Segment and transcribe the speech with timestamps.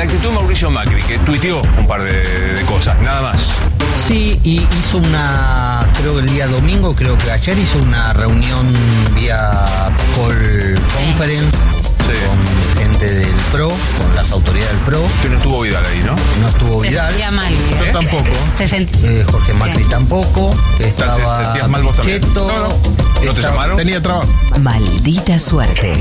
[0.00, 2.22] la actitud de Mauricio Macri, que tuiteó un par de,
[2.54, 3.38] de cosas, nada más.
[4.08, 8.72] Sí, y hizo una, creo que el día domingo, creo que ayer hizo una reunión
[9.14, 9.50] vía
[10.16, 11.58] call conference
[12.00, 12.12] Sí.
[12.26, 15.02] con gente del PRO, con las autoridades del PRO.
[15.22, 16.14] Que no estuvo Vidal ahí, ¿no?
[16.40, 17.54] No estuvo Se Vidal, sentía mal.
[17.54, 17.90] Yo ¿eh?
[17.92, 18.24] tampoco.
[18.56, 19.00] Se sentía...
[19.10, 22.20] eh, Jorge Macri tampoco, estaba ¿Te sentías mal vos también?
[22.22, 22.68] Cheto, No, no.
[22.68, 22.70] ¿No
[23.20, 23.76] te estaba- llamaron?
[23.76, 24.28] Tenía trabajo.
[24.60, 25.92] Maldita suerte.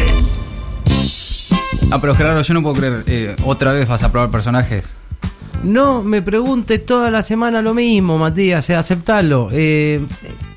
[1.92, 3.04] Ah, pero Gerardo, yo no puedo creer.
[3.08, 4.86] eh, ¿Otra vez vas a probar personajes?
[5.64, 9.50] No me preguntes toda la semana lo mismo, Matías, eh, aceptalo.
[9.52, 10.02] Eh,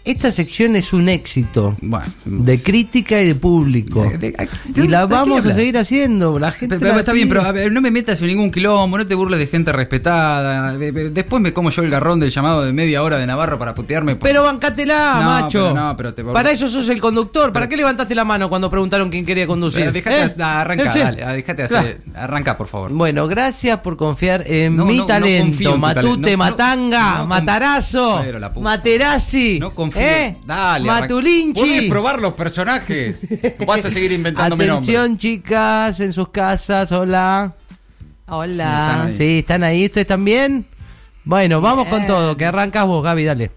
[0.04, 2.06] esta sección es un éxito Bueno.
[2.24, 4.02] de crítica y de público.
[4.02, 6.38] De- de- y la ¿de qué vamos a seguir haciendo.
[6.38, 8.50] La gente Pero- pero la está bien, pero a ver, no me metas en ningún
[8.50, 10.76] quilombo, no te burles de gente respetada.
[10.76, 13.58] de- de- Después me como yo el garrón del llamado de media hora de Navarro
[13.58, 14.16] para putearme.
[14.16, 15.70] por- Pero bancátela, No, macho.
[15.72, 17.52] pero no, pero te- Para eso sos el conductor.
[17.52, 19.80] ¿Para qué levantaste la mano cuando preguntaron quién quería conducir?
[19.80, 20.42] Pero dejate, ¿Eh?
[20.42, 20.98] arranca, Sí.
[21.00, 22.90] dale, ah, dejate hacer, arranca por favor.
[22.92, 25.70] Bueno, gracias por confiar en No, mi talento.
[25.74, 26.36] en Matute, talento.
[26.38, 28.22] Matanga, Matarazo.
[28.60, 29.58] Materazzi.
[29.60, 30.10] No confío.
[30.10, 30.36] ¿eh?
[30.44, 30.86] Dale.
[30.86, 31.60] Matulinchi.
[31.60, 33.26] Podés probar los personajes.
[33.66, 35.20] Vas a seguir inventándome Atención, nombres.
[35.20, 36.90] chicas, en sus casas.
[36.92, 37.52] Hola.
[38.26, 39.04] Hola.
[39.04, 39.16] ahí.
[39.16, 39.86] Sí, ¿están ahí?
[39.86, 40.66] ¿Ustedes también?
[41.24, 42.36] Bueno, vamos con todo.
[42.36, 43.50] Que arrancas vos, Gaby, dale.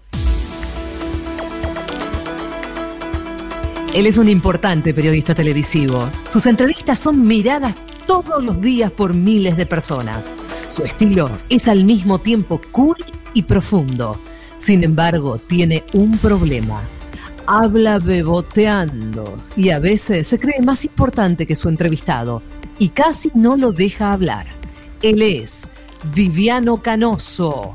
[3.94, 6.10] Él es un importante periodista televisivo.
[6.28, 7.74] Sus entrevistas son miradas
[8.06, 10.22] todos los días por miles de personas.
[10.68, 12.96] Su estilo es al mismo tiempo cool
[13.32, 14.20] y profundo.
[14.56, 16.80] Sin embargo, tiene un problema.
[17.46, 22.42] Habla beboteando y a veces se cree más importante que su entrevistado
[22.78, 24.46] y casi no lo deja hablar.
[25.02, 25.68] Él es
[26.14, 27.74] Viviano Canoso.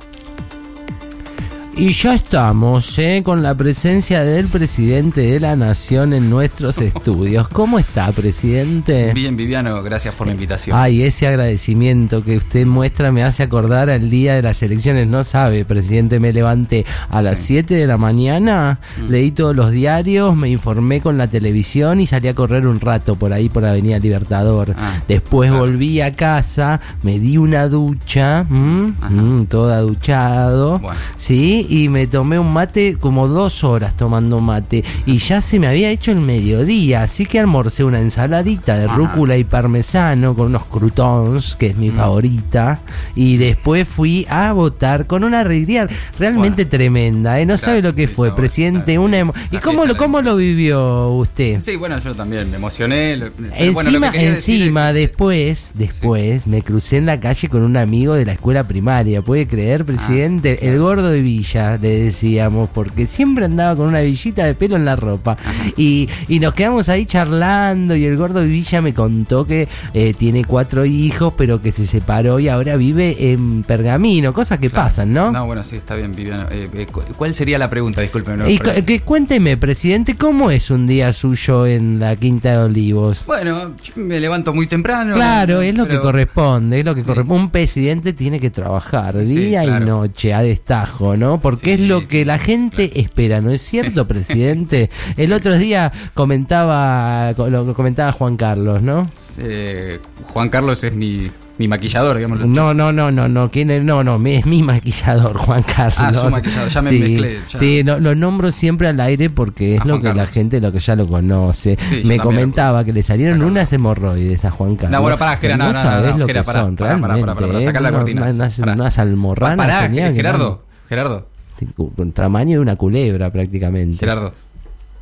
[1.77, 3.22] Y ya estamos ¿eh?
[3.23, 7.47] con la presencia del presidente de la Nación en nuestros estudios.
[7.47, 9.11] ¿Cómo está, presidente?
[9.16, 10.77] Bien, Viviano, gracias por la invitación.
[10.77, 15.08] Ay, ese agradecimiento que usted muestra me hace acordar al día de las elecciones.
[15.08, 17.45] No sabe, presidente, me levanté a las Sí.
[17.52, 19.09] 7 de la mañana, Mm.
[19.09, 23.15] leí todos los diarios, me informé con la televisión y salí a correr un rato
[23.15, 24.76] por ahí por Avenida Libertador.
[24.77, 25.65] Ah, Después claro.
[25.65, 28.93] volví a casa, me di una ducha, ¿m?
[29.02, 29.09] Ajá.
[29.09, 30.99] Mm, toda duchado, Bueno.
[31.17, 35.67] sí, y me tomé un mate como dos horas tomando mate y ya se me
[35.67, 38.95] había hecho el mediodía, así que almorcé una ensaladita de Ajá.
[38.95, 41.95] rúcula y parmesano con unos croutons, que es mi Mm.
[41.95, 42.82] favorita,
[43.15, 45.87] y después fui a votar con una alegría
[46.20, 46.70] realmente Bueno.
[46.71, 47.45] tremenda, ¿eh?
[47.45, 51.08] No sabe lo que sí, fue, presidente, una emo- ¿Y cómo lo, cómo lo vivió
[51.11, 51.61] usted?
[51.61, 53.15] Sí, bueno, yo también me emocioné.
[53.15, 56.98] lo- pero bueno, lo Encima, que quería decir encima, es que- después, después, me crucé
[56.98, 59.21] en la calle con un amigo de la escuela primaria.
[59.21, 60.53] ¿Puede creer, presidente?
[60.53, 60.73] Ah, claro.
[60.73, 64.86] El gordo de Villa, le decíamos, porque siempre andaba con una villita de pelo en
[64.86, 65.38] la ropa.
[65.78, 70.45] Y, y nos quedamos ahí charlando y el gordo Villa me contó que eh, tiene
[70.45, 74.34] cuatro hijos, pero que se separó y ahora vive en Pergamino.
[74.34, 74.88] Cosas que Claro.
[74.88, 75.32] pasan, ¿no?
[75.32, 76.45] No, bueno, sí, está bien, Viviano.
[76.52, 78.02] Eh, eh, cu- ¿Cuál sería la pregunta?
[78.02, 78.32] Disculpe.
[78.52, 83.23] Y cu- que cuénteme, presidente, ¿cómo es un día suyo en la Quinta de Olivos?
[83.26, 85.16] Bueno, me levanto muy temprano.
[85.16, 87.08] Claro, es lo que corresponde, es lo que Sí.
[87.08, 87.44] corresponde.
[87.44, 89.83] Un presidente tiene que trabajar Sí, día claro.
[89.83, 91.39] y noche a destajo, ¿no?
[91.41, 93.02] Porque Sí, es lo que la gente claro.
[93.07, 94.89] espera, ¿no es cierto, presidente?
[95.17, 99.07] El otro día comentaba lo comentaba Juan Carlos, ¿no?
[99.37, 102.45] Eh, Juan Carlos es mi, mi maquillador, digamos.
[102.45, 103.83] No, no, no, no, no, ¿quién es?
[103.83, 105.95] No, no, es mi maquillador, Juan Carlos.
[105.97, 107.59] Ah, su maquillador, ya me sí, mezclé, ya.
[107.59, 110.59] Sí, no, lo nombro siempre al aire porque es A lo Juan que la gente,
[110.59, 111.77] lo que ya lo conoce.
[111.79, 114.91] Sí, me comentaba que le salieron unas hemorroides a Juan Carlos.
[114.91, 116.99] No, bueno, pará, Gera, no, no, no, no, sabés no, lo que pará, son, pará,
[116.99, 118.21] pará, pará, pará, realmente, sacá la cortina.
[118.23, 118.89] Unas, Pará.
[118.97, 121.27] almorranas Pará, que Gerardo, Gerardo,
[121.61, 123.98] eran Con tamaño de una culebra prácticamente.
[123.99, 124.33] Gerardo.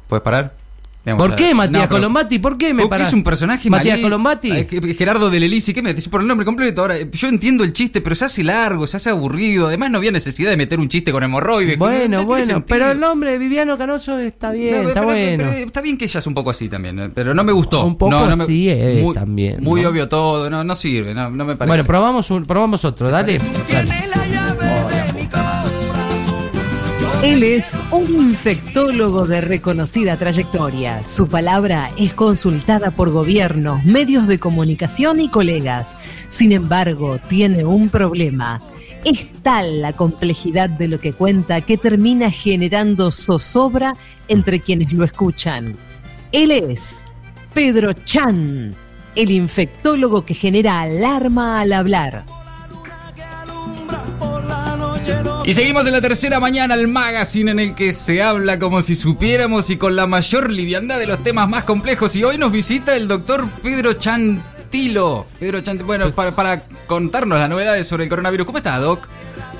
[0.07, 0.59] ¿Puedes parar?
[1.17, 2.37] ¿Por qué, Matías No, Colombati?
[2.37, 4.51] ¿Por qué me Porque es un personaje Matías malí- Colombati.
[4.51, 6.81] Ay, Gerardo de Lelisi, ¿qué me decís por el nombre completo?
[6.81, 9.67] Ahora, yo entiendo el chiste, pero se hace largo, se hace aburrido.
[9.67, 11.79] Además, no había necesidad de meter un chiste con hemorroides.
[11.79, 15.37] No- no Bueno, bueno, pero el nombre de Viviano Canoso está bien, está pero- bueno.
[15.37, 17.85] pero está bien que ella es un poco así también, eh, pero no me gustó.
[17.85, 21.43] Un poco me- sí es muy, también, Muy obvio todo, no, no sirve, no, no
[21.45, 21.69] me parece.
[21.69, 23.39] bueno, probamos, un, probamos otro, dale.
[23.71, 24.28] Dale.
[27.23, 31.05] Él es un infectólogo de reconocida trayectoria.
[31.05, 35.97] Su palabra es consultada por gobiernos, medios de comunicación y colegas.
[36.29, 38.61] Sin embargo, tiene un problema.
[39.03, 43.97] Es tal la complejidad de lo que cuenta que termina generando zozobra
[44.29, 45.75] entre quienes lo escuchan.
[46.31, 47.05] Él es
[47.53, 48.73] Pedro Chan,
[49.15, 52.23] el infectólogo que genera alarma al hablar.
[55.49, 58.95] Y seguimos en la tercera mañana, el magazine en el que se habla como si
[58.95, 62.15] supiéramos y con la mayor liviandad de los temas más complejos.
[62.15, 65.25] Y hoy nos visita el doctor Pedro Chan Chantilo.
[65.39, 65.87] Pedro Chantilo.
[65.87, 68.45] Bueno, para, para contarnos las novedades sobre el coronavirus.
[68.45, 69.07] ¿Cómo está, Doc?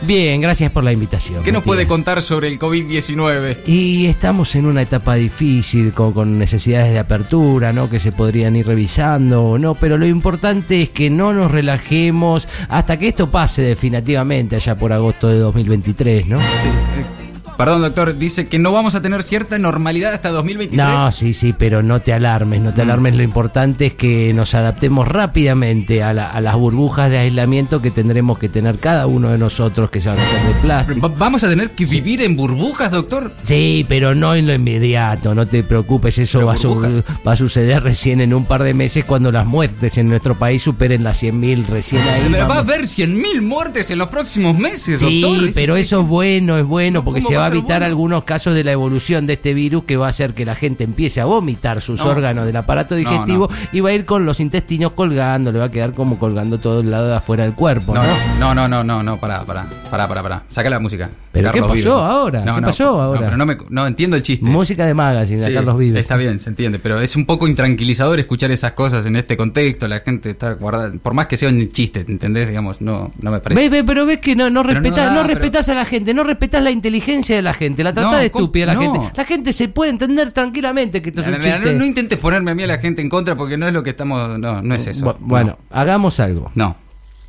[0.01, 1.43] Bien, gracias por la invitación.
[1.43, 3.67] ¿Qué nos puede contar sobre el COVID-19?
[3.67, 7.89] Y estamos en una etapa difícil, con, con necesidades de apertura, ¿no?
[7.89, 12.47] Que se podrían ir revisando o no, pero lo importante es que no nos relajemos
[12.69, 16.39] hasta que esto pase definitivamente allá por agosto de 2023, ¿no?
[16.39, 17.28] Sí.
[17.59, 20.87] Perdón, doctor, dice que no vamos a tener cierta normalidad hasta 2023.
[20.87, 23.15] No, sí, sí, pero no te alarmes, no te alarmes.
[23.15, 27.91] Lo importante es que nos adaptemos rápidamente a, la- a las burbujas de aislamiento que
[27.91, 31.01] tendremos que tener cada uno de nosotros, que se van a hacer de plástico.
[31.09, 33.33] Va- ¿Vamos a tener que vivir en burbujas, doctor?
[33.43, 37.35] Sí, pero no en lo inmediato, no te preocupes, eso va a, su- va a
[37.35, 41.21] suceder recién en un par de meses cuando las muertes en nuestro país superen las
[41.21, 42.29] 100.000 recién ahí.
[42.31, 45.49] Pero va a haber 100.000 muertes en los próximos meses, Sí, doctor.
[45.53, 47.85] pero eso es bueno, es bueno, porque ¿Cómo se va a evitar bueno?
[47.85, 50.83] algunos casos de la evolución de este virus que va a hacer que la gente
[50.83, 52.05] empiece a vomitar sus No.
[52.07, 53.55] órganos del aparato No, digestivo no.
[53.71, 56.79] y va a ir con los intestinos colgando, le va a quedar como colgando todo
[56.81, 58.01] el lado de afuera del cuerpo, ¿no?
[58.39, 60.43] No, no, no, no, no, no, pará, pará, pará, pará, pará.
[60.49, 61.09] Saca la música.
[61.31, 61.85] ¿Pero qué pasó Vives.
[61.93, 62.43] ahora?
[62.43, 63.19] No, ¿Qué no, pasó no, ahora?
[63.21, 64.45] pero no, me, no entiendo el chiste.
[64.45, 65.99] Música de magazine, de Sí, Carlos Vives.
[66.01, 69.87] Está bien, se entiende, pero es un poco intranquilizador escuchar esas cosas en este contexto.
[69.87, 72.47] La gente está guardada, por más que sea un chiste, ¿entendés?
[72.47, 73.61] Digamos, no, no me parece.
[73.61, 75.85] Ves, ves, pero ves que no, no no respetas, no, da, pero- respetas a la
[75.85, 78.81] gente, no respetas la inteligencia de la gente, la tratás No, de estúpida la No.
[78.81, 79.11] gente.
[79.15, 81.59] La gente se puede entender tranquilamente que esto es un chiste.
[81.73, 83.83] no, no intentes ponerme a mí a la gente en contra porque no es lo
[83.83, 84.37] que estamos.
[84.39, 85.05] No, no es eso.
[85.05, 86.51] Bu- Bueno, hagamos algo.
[86.55, 86.75] No, no,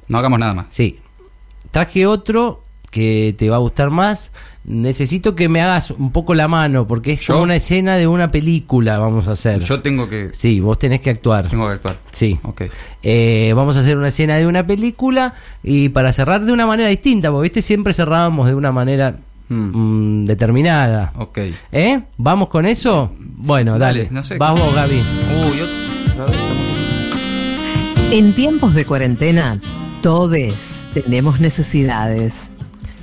[0.08, 0.66] no hagamos nada más.
[0.70, 0.98] Sí.
[1.70, 4.32] Traje otro que te va a gustar más.
[4.64, 7.32] Necesito que me hagas un poco la mano porque es ¿Yo?
[7.34, 9.60] como una escena de una película, vamos a hacer.
[9.64, 10.30] Yo tengo que.
[10.34, 11.48] Sí, vos tenés que actuar.
[11.48, 11.96] Tengo que actuar.
[12.12, 12.38] Sí.
[12.42, 12.62] Ok.
[13.02, 15.32] Eh, vamos a hacer una escena de una película
[15.62, 19.16] y para cerrar de una manera distinta, porque viste siempre cerrábamos de una manera
[19.50, 20.22] Mm.
[20.22, 21.12] mm, determinada.
[21.16, 21.38] Ok.
[21.72, 22.00] ¿Eh?
[22.16, 23.12] ¿Vamos con eso?
[23.18, 24.08] Bueno, dale.
[24.10, 24.38] no sé.
[24.38, 25.00] Vamos, Gaby.
[25.00, 26.80] Uy, otra vez esta música.
[28.12, 29.60] En tiempos de cuarentena,
[30.02, 32.48] todos tenemos necesidades,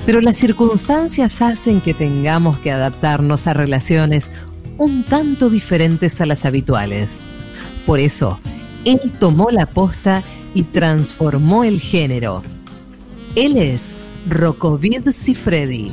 [0.05, 4.31] pero las circunstancias hacen que tengamos que adaptarnos a relaciones
[4.77, 7.19] un tanto diferentes a las habituales.
[7.85, 8.39] Por eso,
[8.85, 10.23] él tomó la posta
[10.53, 12.43] y transformó el género.
[13.35, 13.93] Él es
[14.29, 15.91] Rokovid Sifredi,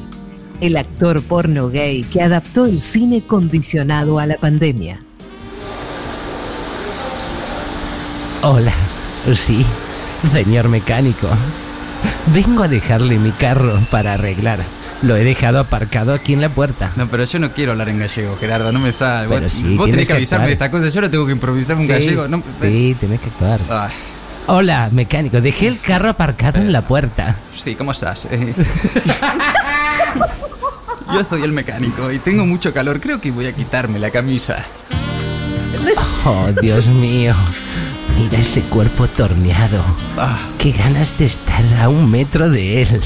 [0.60, 5.00] el actor porno gay que adaptó el cine condicionado a la pandemia.
[8.42, 8.72] Hola.
[9.34, 9.64] Sí,
[10.32, 11.28] señor mecánico.
[12.34, 14.60] Vengo a dejarle mi carro para arreglar.
[15.02, 16.90] Lo he dejado aparcado aquí en la puerta.
[16.96, 19.28] No, pero yo no quiero hablar en gallego, Gerardo, no me sale.
[19.28, 21.26] Pero vos sí, vos tienes tenés que que avisarme de esta cosa, yo no tengo
[21.26, 22.28] que improvisar un Sí, gallego.
[22.28, 23.60] No, sí, tenés que actuar.
[23.70, 23.90] Ay,
[24.46, 25.40] Hola, mecánico.
[25.40, 27.36] Dejé el carro aparcado en la puerta.
[27.56, 28.28] sí, ¿cómo estás?
[28.30, 28.52] Eh,
[31.12, 33.00] yo soy el mecánico y tengo mucho calor.
[33.00, 34.64] Creo que voy a quitarme la camisa.
[36.24, 37.34] Oh, Dios mío.
[38.16, 39.82] Mira ese cuerpo torneado.
[40.16, 43.00] Ah, Qué ganas de estar a un metro de él,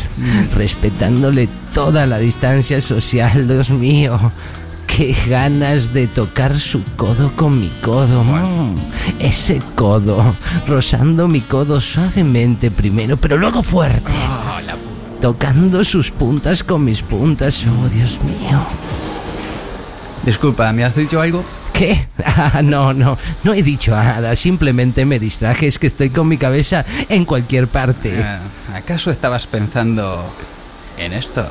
[0.55, 4.19] respetándole toda la distancia social, Dios mío.
[4.87, 8.23] Qué ganas de tocar su codo con mi codo.
[8.23, 8.77] Mm,
[9.19, 10.35] ese codo,
[10.67, 14.13] rozando mi codo suavemente primero, pero luego fuerte.
[14.15, 14.77] ah, la
[15.21, 17.65] Tocando sus puntas con mis puntas.
[17.67, 18.61] Oh, Dios mío.
[20.25, 21.45] Disculpa, ¿me has dicho algo?
[21.73, 22.07] ¿Qué?
[22.25, 26.39] Ah, no, no, no he dicho nada, simplemente me distraje, es que estoy con mi
[26.39, 28.23] cabeza en cualquier parte.
[28.23, 28.39] Ah,
[28.77, 30.25] ¿Acaso estabas pensando
[30.97, 31.47] en esto?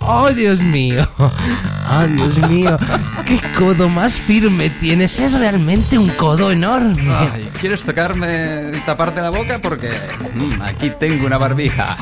[0.00, 1.08] Oh, Dios mío.
[1.18, 2.78] Oh, Dios mío.
[3.24, 5.18] Qué codo más firme tienes.
[5.18, 7.14] Es realmente un codo enorme.
[7.14, 9.58] Ay, ¿Quieres tocarme esta parte de la boca?
[9.60, 9.90] Porque
[10.34, 11.96] mm, aquí tengo una barbija.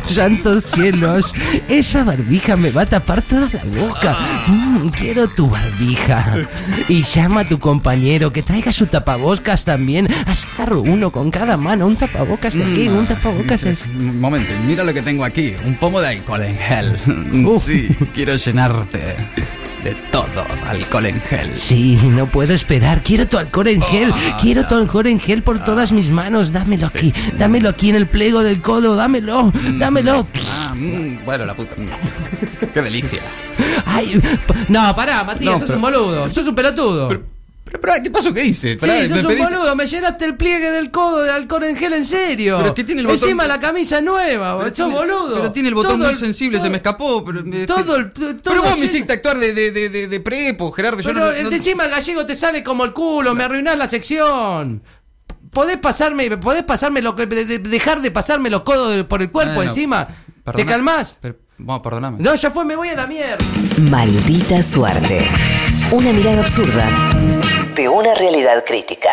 [0.06, 1.32] Santos cielos.
[1.68, 4.16] Esa barbija me va a tapar toda la boca.
[4.46, 6.36] Mm, quiero tu barbija.
[6.88, 10.08] Y llama a tu compañero que traiga su tapabocas también.
[10.26, 11.86] Así agarro uno con cada mano.
[11.86, 13.78] Un tapabocas aquí, Mm, un tapabocas aquí.
[13.98, 15.54] Un momento, mira lo que tengo aquí.
[15.64, 17.46] Un pomo de alcohol en gel.
[17.46, 17.64] Uf.
[17.66, 19.16] Sí, quiero llenarte
[19.86, 21.50] de todo alcohol en gel.
[21.54, 23.02] Sí, no puedo esperar.
[23.04, 24.12] Quiero tu alcohol en gel.
[24.40, 26.50] Quiero tu alcohol en gel por todas mis manos.
[26.52, 27.14] Dámelo aquí.
[27.38, 28.96] Dámelo aquí en el plego del codo.
[28.96, 29.52] Dámelo.
[29.78, 30.26] Dámelo.
[30.58, 31.74] Ah, mm, bueno, la puta.
[31.76, 32.66] mm.
[32.74, 33.20] Qué delicia.
[33.86, 34.20] Ay,
[34.68, 36.30] no, pará, Matías, No, sos pero- un boludo.
[36.30, 37.08] Sos un pelotudo.
[37.08, 37.22] Pero,
[37.80, 38.32] pero, ¿qué pasó?
[38.34, 38.76] ¿Qué hice?
[38.76, 39.76] Pará, sí, me sos un pediste- boludo.
[39.76, 42.58] Me llenaste el pliegue del codo de alcohol en gel en serio.
[42.60, 43.22] ¿Pero qué tiene el botón?
[43.22, 45.34] Encima la camisa nueva, Pero sos tiene- boludo.
[45.36, 47.24] Pero tiene el botón Todo muy el- sensible, se me escapó.
[47.24, 50.20] Pero, este- todo el- todo pero vos me hiciste actuar de, de, de, de, de
[50.20, 51.00] prepo, Gerardo.
[51.00, 53.44] Yo Pero no, el no- de encima el gallego te sale como el culo, me
[53.44, 54.82] arruinás la sección.
[55.52, 59.22] Podés pasarme, podés pasarme lo que, de- de- dejar de pasarme los codos de- por
[59.22, 60.06] el cuerpo encima.
[60.44, 61.16] perdona- ¿Te calmás?
[61.20, 62.18] Pero, bueno, perdóname.
[62.20, 63.38] No, ya fue, me voy a la mierda.
[63.90, 65.26] Maldita suerte.
[65.92, 67.10] Una mirada absurda
[67.76, 69.10] de una realidad crítica.